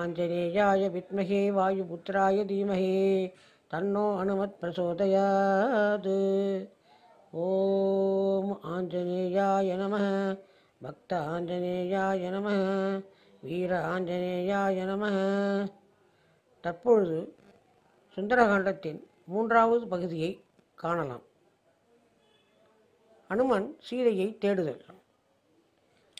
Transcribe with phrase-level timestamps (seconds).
[0.00, 3.32] ஆஞ்சநேயாய வித்மகே வாயுபுத்திராய தீமகே.
[3.70, 6.18] தன்னோ அனுமத் பிரசோதயாது.
[7.30, 9.94] ஓம் ஆஞ்சநேயாய நம
[10.82, 12.48] பக்த ஆஞ்சநேயாய நம
[13.40, 15.10] வீர ஆஞ்சநேயாய நம
[16.60, 17.34] தற்பொழுது
[18.16, 20.40] சுந்தரகாண்டத்தின் மூன்றாவது பகுதியை
[20.74, 21.22] காணலாம்.
[23.28, 24.84] அனுமன் சீதையை தேடுதல்.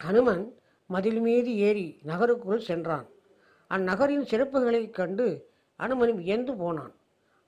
[0.04, 0.44] அனுமன்
[0.86, 3.08] மதில் மீது ஏறி நகருக்குள் சென்றான்.
[3.70, 6.94] அந்நகரின் சிறப்புகளைக் கண்டு அனுமன் வியந்து போனான்.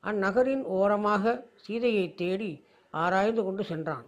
[0.04, 4.04] அந்நகரின் ஓரமாக சீதையை தேடி ஆராய்ந்து கொண்டு சென்றான்.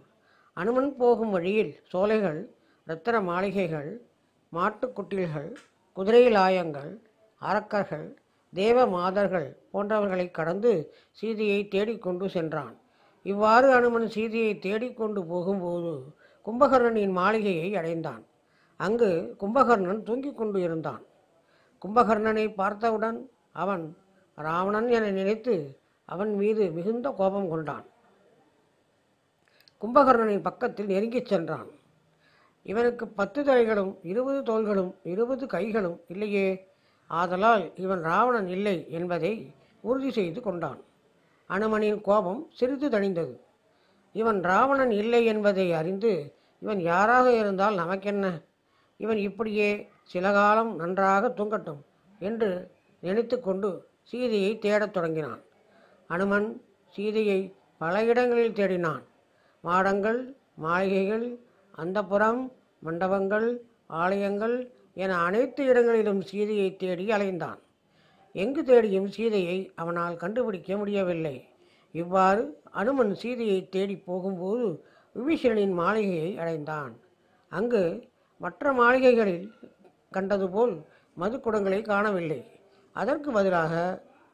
[0.53, 4.01] அனுமன் போகும் வழியில் சோலைகள் இரத்தன மாளிகைகள்
[4.53, 5.55] மாட்டுக்குட்டில்கள்
[5.93, 6.99] குதிரை லாயங்கள்
[7.41, 8.17] அரக்கர்கள்
[8.53, 12.79] தேவ மாதர்கள் போன்றவர்களை கடந்து சீதையை தேடிக்கொண்டு சென்றான்.
[13.23, 16.13] இவ்வாறு அனுமன் சீதையை தேடிக்கொண்டு போகும்போது
[16.45, 18.25] கும்பகர்ணனின் மாளிகையை அடைந்தான்.
[18.77, 21.03] அங்கு கும்பகர்ணன் தூங்கிக் கொண்டு இருந்தான்.
[21.81, 23.97] கும்பகர்ணனை பார்த்தவுடன் அவன்
[24.35, 27.85] ராவணன் என நினைத்து அவன் மீது மிகுந்த கோபம் கொண்டான்.
[29.81, 31.67] கும்பகர்ணனின் பக்கத்தில் நெருங்கிச் சென்றான்.
[32.63, 36.67] இவனுக்கு பத்து தலைகளும் இருபது தோள்களும் இருபது கைகளும் இல்லையே.
[37.07, 40.81] ஆதலால் இவன் ராவணன் இல்லை என்பதை உறுதி செய்து கொண்டான்.
[41.49, 43.39] அனுமனின் கோபம் சிறிது தணிந்தது.
[44.13, 48.41] இவன் ராவணன் இல்லை என்பதை அறிந்து இவன் யாராக இருந்தால் நமக்கென்ன?
[48.97, 51.81] இவன் இப்படியே சில காலம் நன்றாக தூங்கட்டும்
[52.19, 52.49] என்று
[53.03, 53.69] நினைத்து கொண்டு
[54.03, 55.41] சீதையை தேடத் தொடங்கினான்.
[56.07, 56.61] அனுமன்
[56.93, 57.39] சீதையை
[57.77, 59.03] பல இடங்களில் தேடினான்.
[59.63, 60.19] மாடங்கள்
[60.55, 61.39] மாளிகைகள்
[61.77, 62.41] அந்தப்புறம்
[62.79, 63.47] மண்டபங்கள்
[63.87, 64.55] ஆலயங்கள்
[64.93, 67.59] என அனைத்து இடங்களிலும் சீதையை தேடி அலைந்தான்.
[68.35, 71.35] எங்கு தேடியும் சீதையை அவனால் கண்டுபிடிக்க முடியவில்லை.
[71.91, 74.65] இவ்வாறு அனுமன் சீதையை தேடி போகும்போது
[75.15, 76.93] விபீஷணனின் மாளிகையை அடைந்தான்.
[77.51, 77.83] அங்கு
[78.41, 79.45] மற்ற மாளிகைகளில்
[80.15, 80.73] கண்டது போல்
[81.21, 82.41] மதுக்குடங்களை காணவில்லை.
[82.95, 83.73] அதற்கு பதிலாக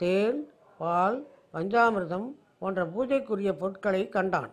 [0.01, 0.39] தேன்
[0.81, 1.17] பால்
[1.55, 2.27] பஞ்சாமிர்தம்
[2.59, 4.51] போன்ற பூஜைக்குரிய பொருட்களை கண்டான்.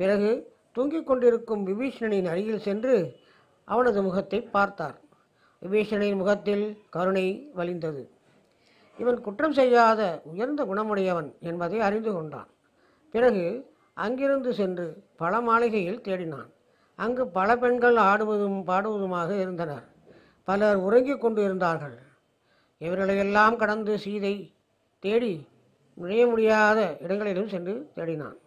[0.00, 0.30] பிறகு
[0.76, 2.94] தூங்கிக் கொண்டிருக்கும் விபீஷணனின் அருகில் சென்று
[3.68, 4.98] அவனது முகத்தை பார்த்தார்.
[5.62, 6.64] விபீஷணனின் முகத்தில்
[6.96, 7.26] கருணை
[7.58, 8.02] வலிந்தது.
[8.98, 12.50] இவன் குற்றம் செய்யாத உயர்ந்த குணமுடையவன் என்பதை அறிந்து கொண்டான்.
[13.14, 13.44] பிறகு
[14.04, 14.86] அங்கிருந்து சென்று
[15.22, 16.50] பல மாளிகையில் தேடினான்.
[16.98, 19.86] அங்கு பல பெண்கள் ஆடுவதும் பாடுவதுமாக இருந்தனர்.
[20.48, 21.96] பலர் உறங்கிக் கொண்டு இருந்தார்கள்
[22.78, 24.54] இவர்களையெல்லாம் கடந்து சீதை
[24.98, 25.46] தேடி
[25.94, 28.38] நுழைய முடியாத இடங்களிலும் சென்று தேடினான்.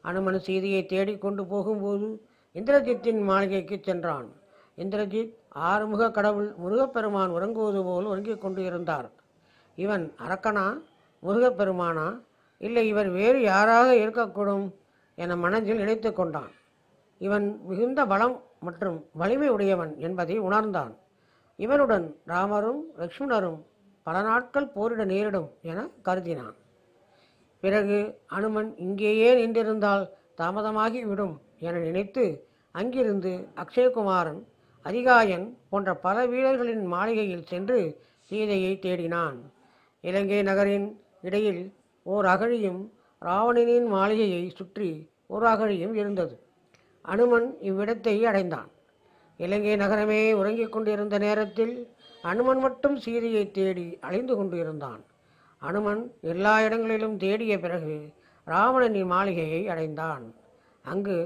[0.00, 2.22] அனுமன் சீதையை தேடிக்கொண்டு போகும்போது
[2.54, 4.28] இந்திரஜித்தின் மாளிகைக்கு சென்றான்.
[4.76, 9.10] இந்திரஜித் ஆறுமுக கடவுள் முருகப்பெருமான் உறங்குவது போல் உறங்கிக் கொண்டு இருந்தார்
[9.76, 10.66] இவன் அரக்கனா
[11.22, 12.08] முருகப்பெருமானா?
[12.58, 14.66] இல்லை இவர் வேறு யாராக இருக்கக்கூடும்?
[15.14, 16.52] என மனதில் நினைத்து கொண்டான்.
[17.18, 20.96] இவன் மிகுந்த பலம் மற்றும் வலிமை உடையவன் என்பதை உணர்ந்தான்.
[21.56, 23.60] இவனுடன் ராமரும் லக்ஷ்மணரும்
[24.02, 26.56] பல நாட்கள் போரிட நேரிடும் என கருதினான்.
[27.60, 34.40] பிறகு அனுமன் இங்கேயே நின்றிருந்தால் தாமதமாகிவிடும் என நினைத்து அங்கிருந்து அக்ஷயகுமாரன்
[34.82, 39.38] அதிகாயன் போன்ற பல வீரர்களின் மாளிகையில் சென்று சீதையை தேடினான்.
[40.00, 46.47] இலங்கை நகரின் இடையில் ஓர் அகழியும் ராவணனின் மாளிகையை சுற்றி ஒரு அகழியும் இருந்தது.
[47.12, 48.70] அனுமன் இவ்விடத்தை அடைந்தான்.
[49.40, 51.74] இலங்கை நகரமே உறங்கிக் கொண்டிருந்த நேரத்தில்
[52.22, 55.02] அனுமன் மட்டும் சீதையை தேடி அலைந்து கொண்டிருந்தான்.
[55.62, 57.96] அனுமன் எல்லா இடங்களிலும் தேடிய பிறகு
[58.46, 60.34] ராவணனின் மாளிகையை அடைந்தான்.
[60.84, 61.18] அங்கு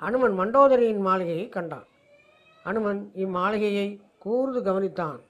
[0.00, 1.88] அனுமன் மண்டோதரியின் மாளிகையை கண்டான்.
[2.62, 5.20] அனுமன் இம்மாளிகையை கூர்ந்து கவனித்தான்.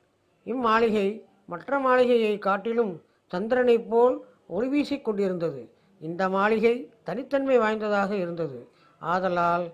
[0.45, 1.09] இம்மாளிகை
[1.47, 2.93] மற்ற மாளிகையை காட்டிலும்
[3.33, 5.63] சந்திரனைப் போல் ஒளி வீசிக் கொண்டிருந்தது.
[6.01, 6.75] இந்த மாளிகை
[7.05, 8.59] தனித்தன்மை வாய்ந்ததாக இருந்தது.
[8.99, 9.67] ஆதலால்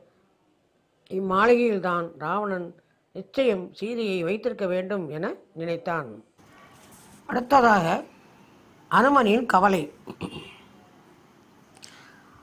[1.10, 2.74] இம்மாளிகையில்தான் ராவணன்
[3.12, 6.24] நிச்சயம் சீதையை வைத்திருக்க வேண்டும் என நினைத்தான்.
[7.26, 8.04] அடுத்ததாக
[8.90, 9.92] அனுமனின் கவலை.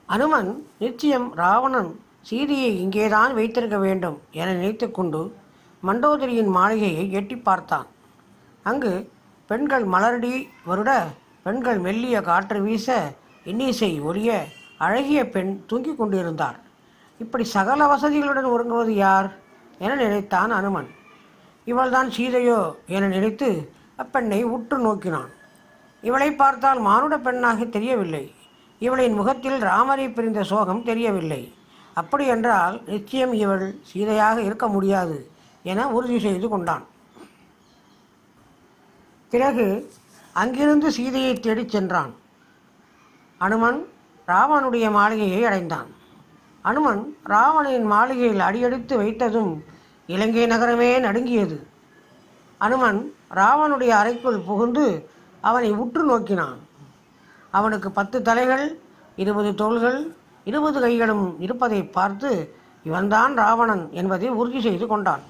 [0.05, 5.35] அனுமன் நிச்சயம் ராவணன் சீதையை இங்கேதான் வைத்திருக்க வேண்டும் என நினைத்துக்கொண்டு
[5.83, 7.87] மண்டோதரியின் மாளிகையை எட்டி பார்த்தான்.
[8.63, 9.11] அங்கு
[9.47, 11.07] பெண்கள் மலரடி வருட
[11.43, 13.13] பெண்கள் மெல்லிய காற்று வீச
[13.43, 14.45] இன்னிசை ஒழிய
[14.77, 16.62] அழகிய பெண் தூங்கிக் கொண்டிருந்தார்.
[17.23, 19.27] இப்படி சகல வசதிகளுடன் உறங்குவது யார்?
[19.79, 20.89] என நினைத்தான் அனுமன்.
[21.65, 23.49] இவள்தான் சீதையோ என நினைத்து
[23.97, 25.31] அப்பெண்ணை உற்று நோக்கினான்.
[26.01, 28.35] இவளை பார்த்தால் மானுட பெண்ணாக தெரியவில்லை.
[28.79, 31.41] இவளின் முகத்தில் ராமரை பிரிந்த சோகம் தெரியவில்லை.
[31.93, 35.17] அப்படி என்றால் நிச்சயம் இவள் சீதையாக இருக்க முடியாது
[35.63, 36.85] என உறுதி செய்து கொண்டான்.
[39.29, 39.67] பிறகு
[40.33, 42.13] அங்கிருந்து சீதையை தேடிச் சென்றான்.
[43.37, 43.79] அனுமன்
[44.27, 46.01] ராமனுடைய மாளிகையை அடைந்தான்.
[46.63, 49.51] அனுமன் ராவணனின் மாளிகையில் அடியெடுத்து வைத்ததும்
[50.09, 51.57] இலங்கை நகரமே நடுங்கியது.
[52.57, 52.99] அனுமன்
[53.35, 54.85] ராவனுடைய அறைக்குள் புகுந்து
[55.41, 56.59] அவனை உற்று நோக்கினான்.
[57.51, 58.65] அவனுக்கு பத்து தலைகள்
[59.15, 59.99] இருபது தோள்கள்
[60.43, 62.31] இருபது கைகளும் இருப்பதை பார்த்து
[62.83, 65.23] இவன்தான் ராவணன் என்பதை உறுதி செய்து கொண்டான்.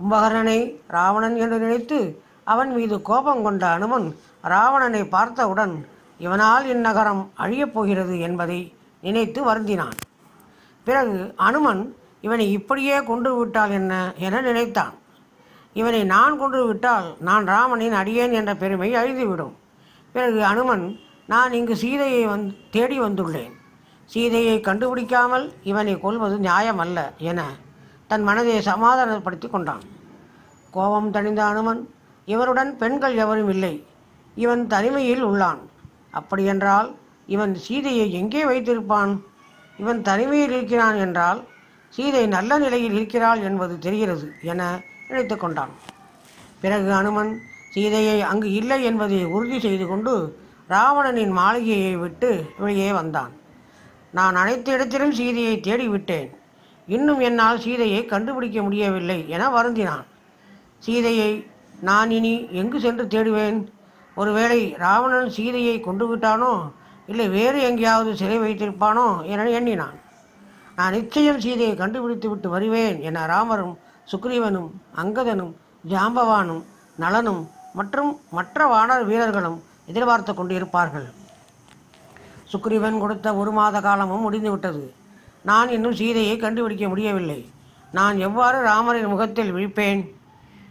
[0.00, 0.58] கும்பகர்ணனை
[0.88, 1.98] ராவணன் என்று நினைத்து
[2.44, 4.06] அவன் மீது கோபம் கொண்ட அனுமன்
[4.48, 5.74] ராவணனை பார்த்தவுடன்
[6.18, 8.60] இவனால் இந்நகரம் அழியப் போகிறது என்பதை
[9.02, 9.96] நினைத்து வருந்தினான்.
[10.84, 14.12] பிறகு அனுமன் இவனை இப்படியே கொன்று விட்டால் என்ன?
[14.16, 14.92] என நினைத்தான்.
[15.72, 19.52] இவனை நான் கொன்று விட்டால் நான் ராமனின் அடியேன் என்ற பெருமை அழிந்துவிடும்.
[20.12, 23.52] பிறகு அனுமன் நான் இங்கு சீதையை வந் தேடி வந்துள்ளேன்.
[24.04, 27.44] சீதையை கண்டுபிடிக்காமல் இவனை கொல்வது நியாயமல்ல என
[28.06, 29.82] தன் மனதை சமாதானப்படுத்தி கொண்டான்.
[30.70, 31.94] கோபம் தணிந்த அனுமன்
[32.24, 33.86] இவருடன் பெண்கள் எவரும் இல்லை.
[34.34, 35.58] இவன் தனிமையில் உள்ளான்.
[36.10, 36.94] அப்படியென்றால்
[37.26, 39.12] இவன் சீதையை எங்கே வைத்திருப்பான்?
[39.78, 41.40] இவன் தனிமையில் இருக்கிறான் என்றால்
[41.88, 45.70] சீதை நல்ல நிலையில் இருக்கிறாள் என்பது தெரிகிறது என நினைத்து கொண்டான்.
[46.60, 47.32] பிறகு அனுமன்
[47.74, 53.32] சீதையை அங்கு இல்லை என்பதை உறுதி செய்து கொண்டு ராவணனின் மாளிகையை விட்டு வெளியே வந்தான்.
[54.12, 56.30] நான் அனைத்து இடத்திலும் சீதையை தேடிவிட்டேன்
[56.86, 60.04] இன்னும் என்னால் சீதையை கண்டுபிடிக்க முடியவில்லை என வருந்தினான்.
[60.78, 61.46] சீதையை
[61.80, 63.68] நான் இனி எங்கு சென்று தேடுவேன்?
[64.14, 66.72] ஒருவேளை ராவணன் சீதையை கொண்டு விட்டானோ?
[67.10, 69.96] இல்லை வேறு எங்கேயாவது சிறை வைத்திருப்பானோ என எண்ணினான்.
[70.76, 73.74] நான் நிச்சயம் சீதையை கண்டுபிடித்து விட்டு வருவேன் என ராமரும்
[74.12, 74.70] சுக்ரீவனும்
[75.02, 75.52] அங்கதனும்
[75.92, 76.62] ஜாம்பவானும்
[77.02, 77.42] நலனும்
[77.78, 79.58] மற்றும் மற்ற வானர் வீரர்களும்
[79.90, 81.08] எதிர்பார்த்து கொண்டிருப்பார்கள்.
[82.52, 84.84] சுக்ரீவன் கொடுத்த ஒரு மாத காலமும் முடிந்துவிட்டது.
[85.50, 87.40] நான் இன்னும் சீதையை கண்டுபிடிக்க முடியவில்லை.
[87.98, 90.02] நான் எவ்வாறு ராமரின் முகத்தில் விழிப்பேன்?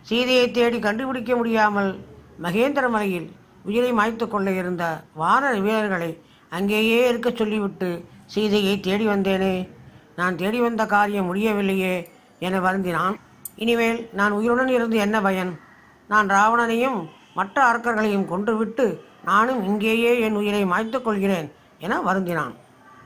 [0.09, 1.91] சீதையை தேடி கண்டுபிடிக்க முடியாமல்
[2.43, 3.29] மகேந்திர மலையில்
[3.63, 9.69] உயிரை மாய்த்து கொள்ள இருந்த வார வீரர்களை அங்கேயே இருக்கச் சொல்லிவிட்டு சீதையை தேடி வந்தேனே.
[10.15, 12.09] நான் தேடி வந்த காரியம் முடியவில்லையே
[12.39, 13.15] என வருந்தினான்.
[13.55, 15.59] இனிமேல் நான் உயிருடன் இருந்து என்ன பயன்?
[16.07, 22.53] நான் ராவணனையும் மற்ற அரக்கர்களையும் கொன்றுவிட்டு நானும் இங்கேயே என் உயிரை மாய்த்து கொள்கிறேன் என வருந்தினான்.